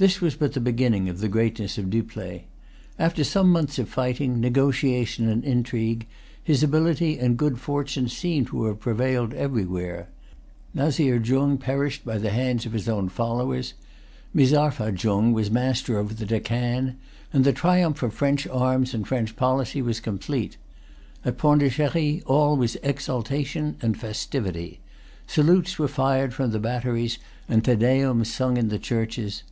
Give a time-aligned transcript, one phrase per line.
[0.00, 2.44] This was but the beginning of the greatness of Dupleix.
[2.98, 6.06] After some months of fighting, negotiation and intrigue,
[6.42, 10.08] his ability and good fortune seemed to have prevailed everywhere.
[10.72, 13.74] Nazir Jung perished by the hands of his own followers;
[14.34, 16.96] Mirzapha Jung was master of the Deccan;
[17.30, 20.56] and the triumph of French arms and French policy was complete.
[21.26, 24.80] At Pondicherry all was exultation and festivity.
[25.26, 27.18] Salutes were fired from the batteries,
[27.50, 29.42] and Te Deum sung in the churches.